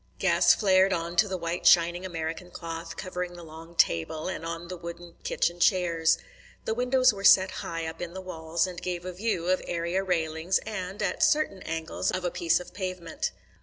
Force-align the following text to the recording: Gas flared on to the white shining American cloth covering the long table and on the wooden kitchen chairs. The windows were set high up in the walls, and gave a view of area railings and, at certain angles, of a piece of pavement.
Gas 0.17 0.55
flared 0.55 0.91
on 0.93 1.15
to 1.17 1.27
the 1.27 1.37
white 1.37 1.67
shining 1.67 2.07
American 2.07 2.49
cloth 2.49 2.97
covering 2.97 3.33
the 3.33 3.43
long 3.43 3.75
table 3.75 4.27
and 4.29 4.43
on 4.43 4.67
the 4.67 4.75
wooden 4.75 5.13
kitchen 5.23 5.59
chairs. 5.59 6.17
The 6.65 6.73
windows 6.73 7.13
were 7.13 7.23
set 7.23 7.51
high 7.61 7.85
up 7.85 8.01
in 8.01 8.15
the 8.15 8.19
walls, 8.19 8.65
and 8.65 8.81
gave 8.81 9.05
a 9.05 9.13
view 9.13 9.45
of 9.49 9.61
area 9.67 10.03
railings 10.03 10.57
and, 10.65 11.03
at 11.03 11.21
certain 11.21 11.61
angles, 11.61 12.09
of 12.09 12.25
a 12.25 12.31
piece 12.31 12.59
of 12.59 12.73
pavement. 12.73 13.29